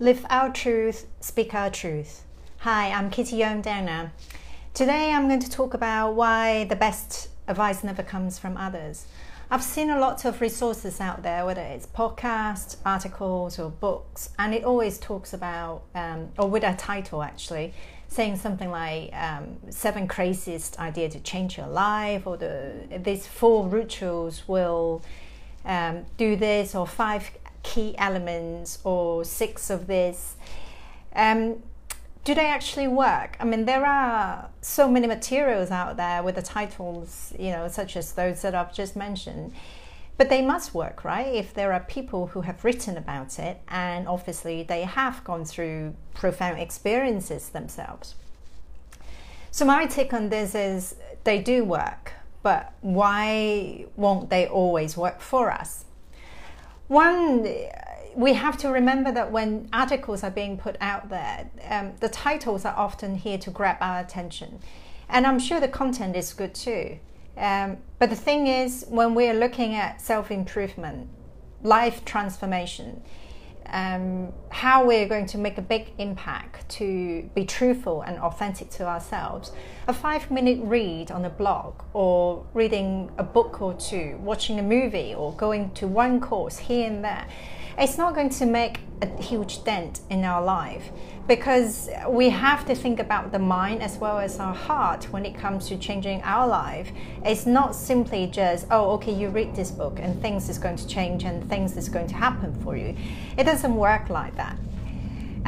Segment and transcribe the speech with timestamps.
[0.00, 2.22] Live our truth, speak our truth.
[2.58, 4.12] Hi, I'm Kitty Downer.
[4.72, 9.06] Today I'm going to talk about why the best advice never comes from others.
[9.50, 14.54] I've seen a lot of resources out there, whether it's podcasts, articles, or books, and
[14.54, 17.74] it always talks about, um, or with a title actually,
[18.06, 23.66] saying something like um, seven craziest ideas to change your life, or the these four
[23.66, 25.02] rituals will
[25.64, 27.32] um, do this, or five
[27.68, 30.36] key elements, or six of this.
[31.14, 31.62] Um,
[32.24, 33.36] do they actually work?
[33.40, 37.96] I mean, there are so many materials out there with the titles, you know, such
[37.96, 39.52] as those that I've just mentioned.
[40.16, 41.32] But they must work, right?
[41.34, 45.94] If there are people who have written about it, and obviously they have gone through
[46.14, 48.14] profound experiences themselves.
[49.50, 52.12] So, my take on this is they do work,
[52.42, 55.84] but why won't they always work for us?
[56.88, 57.46] One,
[58.16, 62.64] we have to remember that when articles are being put out there, um, the titles
[62.64, 64.58] are often here to grab our attention.
[65.08, 66.98] And I'm sure the content is good too.
[67.36, 71.08] Um, but the thing is, when we're looking at self improvement,
[71.62, 73.02] life transformation,
[73.66, 78.86] um, how we're going to make a big impact to be truthful and authentic to
[78.86, 79.52] ourselves,
[79.88, 84.62] a five minute read on a blog, or reading a book or two, watching a
[84.62, 87.26] movie, or going to one course here and there
[87.78, 90.90] it's not going to make a huge dent in our life
[91.28, 95.36] because we have to think about the mind as well as our heart when it
[95.36, 96.90] comes to changing our life.
[97.24, 100.88] It's not simply just, oh, okay, you read this book and things is going to
[100.88, 102.96] change and things is going to happen for you.
[103.36, 104.58] It doesn't work like that.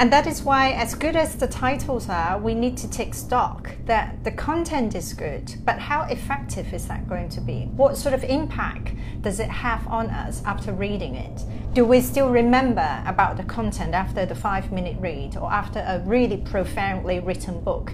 [0.00, 3.70] And that is why, as good as the titles are, we need to take stock
[3.84, 7.68] that the content is good, but how effective is that going to be?
[7.76, 11.44] What sort of impact does it have on us after reading it?
[11.74, 15.98] Do we still remember about the content after the five minute read or after a
[16.06, 17.92] really profoundly written book?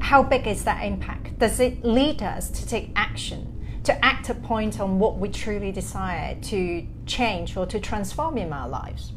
[0.00, 1.38] How big is that impact?
[1.38, 3.80] Does it lead us to take action?
[3.84, 8.52] To act a point on what we truly desire to change or to transform in
[8.52, 9.12] our lives?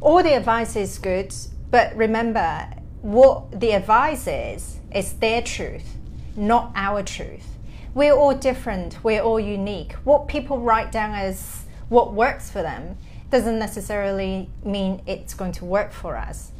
[0.00, 1.34] All the advice is good,
[1.70, 2.68] but remember
[3.02, 5.96] what the advice is is their truth,
[6.36, 7.46] not our truth.
[7.94, 9.92] We're all different, we're all unique.
[10.04, 12.96] What people write down as what works for them
[13.30, 16.52] doesn't necessarily mean it's going to work for us.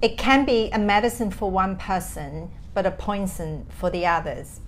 [0.00, 4.60] It can be a medicine for one person, but a poison for the others.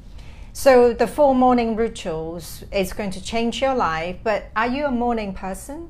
[0.53, 4.91] So the four morning rituals is going to change your life, but are you a
[4.91, 5.89] morning person?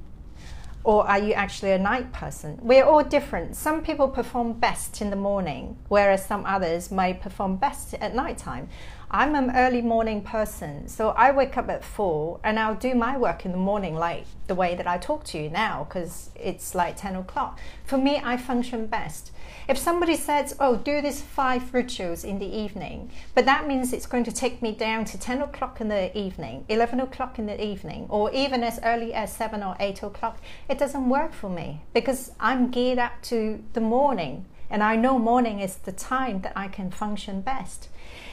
[0.83, 2.59] Or are you actually a night person?
[2.63, 3.57] We're all different.
[3.57, 8.69] Some people perform best in the morning, whereas some others may perform best at nighttime.
[9.13, 13.19] I'm an early morning person, so I wake up at four and I'll do my
[13.19, 16.77] work in the morning, like the way that I talk to you now, because it's
[16.77, 17.59] like 10 o'clock.
[17.85, 19.33] For me, I function best.
[19.67, 24.07] If somebody says, Oh, do these five rituals in the evening, but that means it's
[24.07, 27.61] going to take me down to 10 o'clock in the evening, 11 o'clock in the
[27.61, 30.39] evening, or even as early as 7 or 8 o'clock,
[30.69, 35.19] it doesn't work for me because I'm geared up to the morning and I know
[35.19, 37.89] morning is the time that I can function best.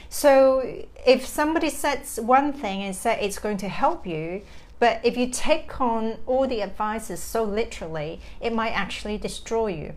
[0.09, 4.43] So if somebody says one thing and say it's going to help you,
[4.79, 9.93] but if you take on all the advices so literally, it might actually destroy you.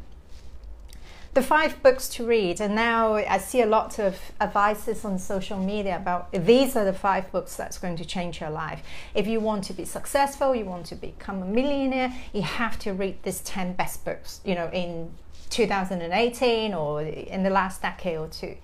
[1.32, 5.58] The five books to read, and now I see a lot of advices on social
[5.58, 8.82] media about these are the five books that's going to change your life.
[9.14, 12.92] If you want to be successful, you want to become a millionaire, you have to
[12.92, 15.12] read these 10 best books, you know, in
[15.50, 18.56] 2018 or in the last decade or two.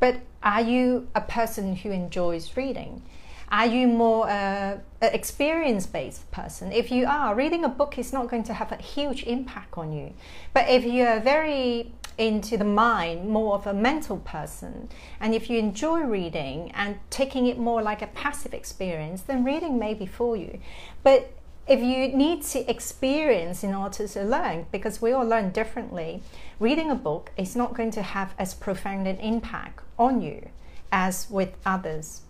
[0.00, 3.02] But are you a person who enjoys reading?
[3.50, 6.72] Are you more uh, an experience based person?
[6.72, 9.92] If you are, reading a book is not going to have a huge impact on
[9.92, 10.12] you.
[10.52, 14.88] But if you are very into the mind, more of a mental person,
[15.20, 19.78] and if you enjoy reading and taking it more like a passive experience, then reading
[19.78, 20.60] may be for you.
[21.02, 21.32] But
[21.66, 26.22] if you need to experience in order to learn, because we all learn differently,
[26.60, 30.48] reading a book is not going to have as profound an impact on you
[30.92, 32.22] as with others.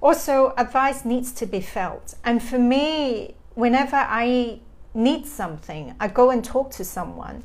[0.00, 2.14] Also, advice needs to be felt.
[2.24, 4.60] And for me, whenever I
[4.94, 7.42] need something, I go and talk to someone.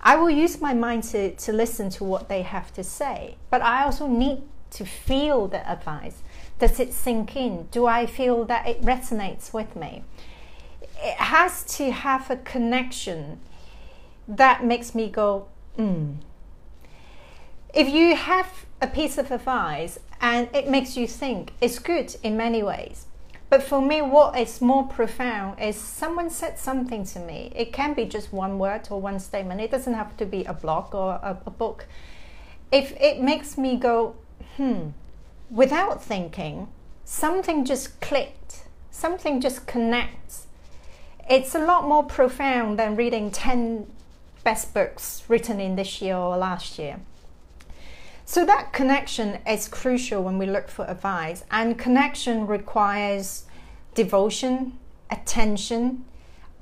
[0.00, 3.62] I will use my mind to, to listen to what they have to say, but
[3.62, 4.42] I also need
[4.72, 6.22] to feel the advice.
[6.62, 7.66] Does it sink in?
[7.72, 10.04] Do I feel that it resonates with me?
[10.80, 13.40] It has to have a connection
[14.28, 16.12] that makes me go, hmm.
[17.74, 22.36] If you have a piece of advice and it makes you think, it's good in
[22.36, 23.06] many ways.
[23.50, 27.50] But for me, what is more profound is someone said something to me.
[27.56, 29.60] It can be just one word or one statement.
[29.60, 31.86] It doesn't have to be a blog or a, a book.
[32.70, 34.14] If it makes me go,
[34.56, 34.90] hmm,
[35.52, 36.66] without thinking,
[37.04, 40.46] something just clicked, something just connects.
[41.28, 43.86] It's a lot more profound than reading 10
[44.42, 47.00] best books written in this year or last year.
[48.24, 53.44] So that connection is crucial when we look for advice, and connection requires
[53.94, 54.78] devotion,
[55.10, 56.06] attention,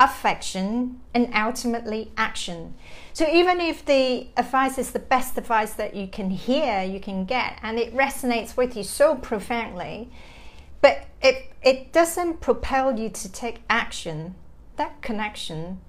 [0.01, 2.75] affection, and ultimately action.
[3.13, 7.27] So even if the advice is the best advice that you can hear, you can
[7.27, 10.11] get, and it resonates with you so profoundly,
[10.81, 14.35] but it, it doesn't propel you to take action,
[14.77, 15.81] that connection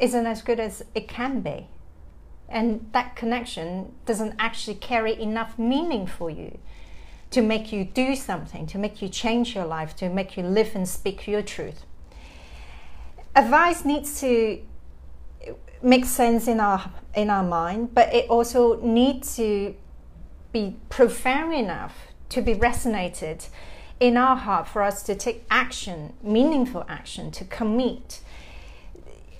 [0.00, 1.68] isn't as good as it can be.
[2.48, 6.58] And that connection doesn't actually carry enough meaning for you
[7.30, 10.74] to make you do something, to make you change your life, to make you live
[10.74, 11.84] and speak your truth.
[13.36, 14.58] Advice needs to
[15.82, 19.74] make sense in our in our mind, but it also needs to
[20.52, 23.48] be profound enough to be resonated
[24.00, 28.20] in our heart for us to take action, meaningful action, to commit.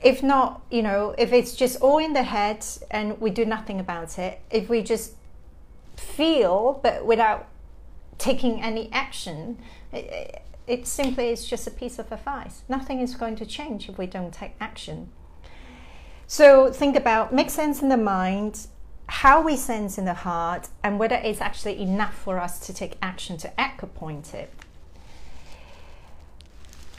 [0.03, 3.81] If not, you know, if it's just all in the head and we do nothing
[3.81, 5.15] about it, if we just
[5.97, 7.49] feel but without
[8.19, 9.59] taking any action,
[10.67, 12.63] it, simply is just a piece of advice.
[12.69, 15.11] Nothing is going to change if we don't take action.
[16.27, 18.67] So think about make sense in the mind,
[19.09, 22.97] how we sense in the heart, and whether it's actually enough for us to take
[23.01, 24.53] action to echo point it.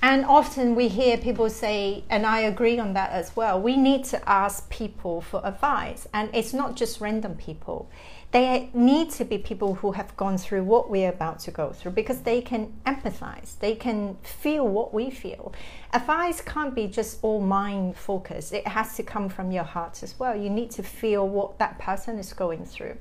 [0.02, 4.06] And often we hear people say, and I agree on that as well, we need
[4.06, 6.08] to ask people for advice.
[6.14, 7.90] And it's not just random people.
[8.32, 11.94] They need to be people who have gone through what we're about to go through
[11.94, 15.54] because they can empathize, they can feel what we feel.
[15.94, 20.20] Advice can't be just all mind focused, it has to come from your heart as
[20.20, 20.36] well.
[20.36, 22.98] You need to feel what that person is going through.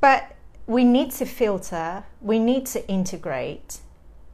[0.00, 0.34] But
[0.66, 3.78] we need to filter, we need to integrate,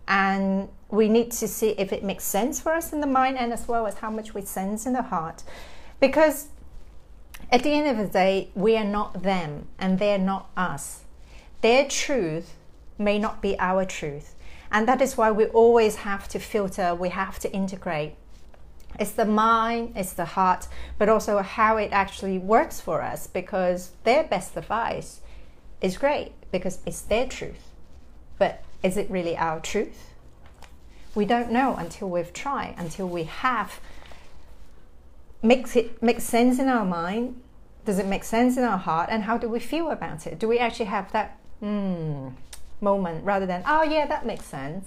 [0.07, 3.53] and we need to see if it makes sense for us in the mind and
[3.53, 5.43] as well as how much we sense in the heart.
[6.01, 6.49] Because
[7.53, 11.03] at the end of the day, we are not them and they're not us.
[11.61, 12.55] Their truth
[12.99, 14.35] may not be our truth.
[14.73, 18.15] And that is why we always have to filter, we have to integrate.
[18.99, 20.67] It's the mind, it's the heart,
[20.99, 25.21] but also how it actually works for us because their best advice
[25.83, 27.69] is great because it's their truth.
[28.39, 30.15] But is it really our truth?
[31.15, 33.79] We don't know until we've tried, until we have.
[35.43, 37.41] Makes it makes sense in our mind?
[37.85, 39.09] Does it make sense in our heart?
[39.11, 40.39] And how do we feel about it?
[40.39, 42.29] Do we actually have that hmm
[42.81, 44.87] moment rather than, oh yeah, that makes sense?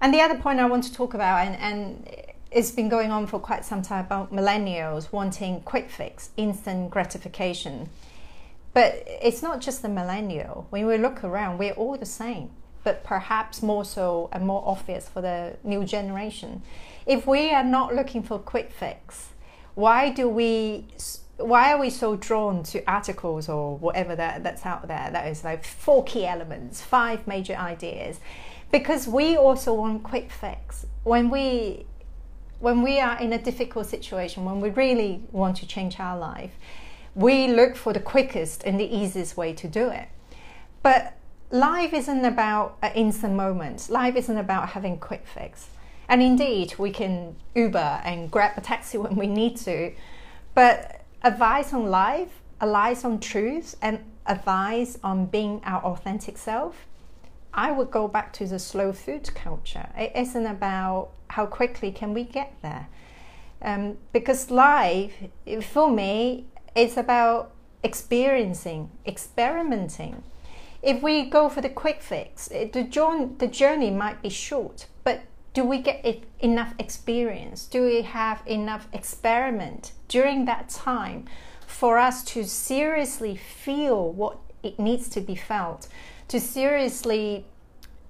[0.00, 2.16] And the other point I want to talk about, and, and
[2.50, 7.88] it's been going on for quite some time about millennials wanting quick fix, instant gratification.
[8.72, 10.66] But it's not just the millennial.
[10.70, 12.50] When we look around, we're all the same
[12.84, 16.62] but perhaps more so and more obvious for the new generation.
[17.06, 19.28] If we are not looking for quick fix,
[19.74, 20.86] why do we?
[21.36, 25.08] Why are we so drawn to articles or whatever that, that's out there?
[25.10, 28.20] That is like four key elements, five major ideas,
[28.70, 30.84] because we also want quick fix.
[31.02, 31.86] When we
[32.58, 36.52] when we are in a difficult situation, when we really want to change our life,
[37.14, 40.08] we look for the quickest and the easiest way to do it.
[40.82, 41.16] But
[41.50, 43.88] life isn't about an instant moment.
[43.90, 45.68] Life isn't about having quick fix.
[46.08, 49.92] And indeed, we can Uber and grab a taxi when we need to.
[50.54, 56.86] But advice on life, advice on truth, and advice on being our authentic self,
[57.52, 59.88] I would go back to the slow food culture.
[59.96, 62.88] It isn't about how quickly can we get there.
[63.62, 65.12] Um, because life,
[65.62, 67.52] for me, is about
[67.82, 70.22] experiencing, experimenting,
[70.82, 75.22] if we go for the quick fix, the, journey, the journey might be short, but
[75.52, 77.66] do we get enough experience?
[77.66, 81.26] Do we have enough experiment during that time
[81.66, 85.88] for us to seriously feel what it needs to be felt,
[86.28, 87.46] to seriously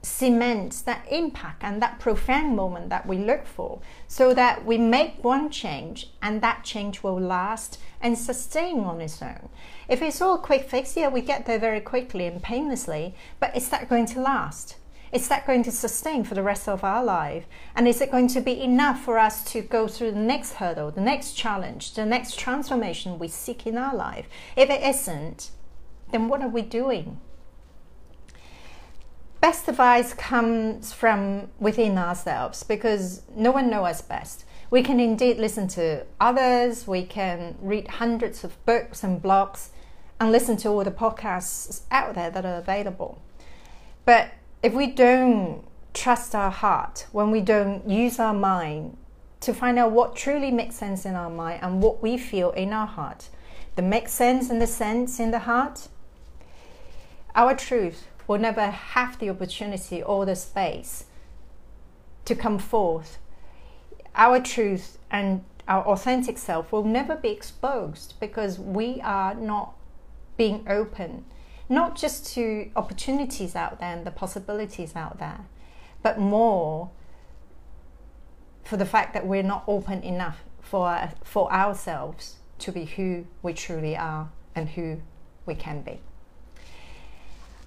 [0.03, 5.23] cement that impact and that profound moment that we look for so that we make
[5.23, 9.49] one change and that change will last and sustain on its own.
[9.89, 13.69] If it's all quick fix, yeah, we get there very quickly and painlessly, but is
[13.69, 14.77] that going to last?
[15.13, 17.47] Is that going to sustain for the rest of our life?
[17.75, 20.93] And is it going to be enough for us to go through the next hurdle,
[20.93, 24.29] the next challenge, the next transformation we seek in our life?
[24.55, 25.51] If it isn't,
[26.13, 27.21] then what are we doing?
[29.41, 34.45] Best advice comes from within ourselves because no one knows us best.
[34.71, 39.69] We can indeed listen to others, we can read hundreds of books and blogs
[40.21, 43.21] and listen to all the podcasts out there that are available.
[44.05, 44.33] But
[44.63, 48.97] if we don't trust our heart, when we don't use our mind
[49.41, 52.73] to find out what truly makes sense in our mind and what we feel in
[52.73, 53.31] our heart,
[53.75, 55.89] the make sense and the sense in the heart,
[57.35, 61.07] our truth will never have the opportunity or the space
[62.25, 63.19] to come forth.
[64.15, 69.75] Our truth and our authentic self will never be exposed because we are not
[70.37, 71.25] being open,
[71.69, 75.47] not just to opportunities out there and the possibilities out there,
[76.01, 76.89] but more
[78.63, 83.53] for the fact that we're not open enough for, for ourselves to be who we
[83.53, 85.01] truly are and who
[85.47, 85.99] we can be.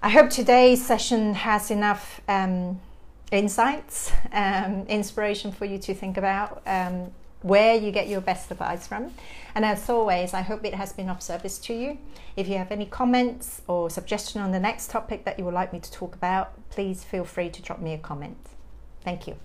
[0.04, 2.78] I hope today's session has enough um,
[3.32, 8.86] insights, um, inspiration for you to think about um, where you get your best advice
[8.86, 9.14] from.
[9.54, 11.96] And as always, I hope it has been of service to you.
[12.36, 15.72] If you have any comments or suggestion on the next topic that you would like
[15.72, 18.36] me to talk about, please feel free to drop me a comment.
[19.04, 19.36] Thank you.